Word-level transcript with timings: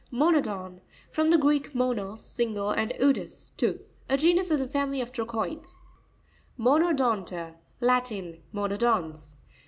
Mo'nopon.—From 0.09 1.29
the 1.29 1.37
Greek, 1.37 1.75
monos, 1.75 2.25
single, 2.25 2.71
and 2.71 2.91
odous, 2.99 3.51
tooth. 3.55 3.99
A 4.09 4.17
genus 4.17 4.49
of 4.49 4.57
the 4.57 4.67
family 4.67 4.99
of 4.99 5.11
Trochoides. 5.11 5.77
Monopon'ta.—Latin. 6.57 8.41
~ 8.47 8.51
Monodons. 8.51 9.37